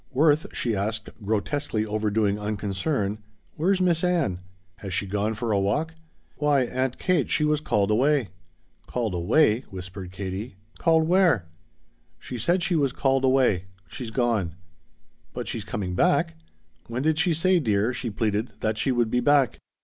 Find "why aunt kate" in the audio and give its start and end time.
6.37-7.29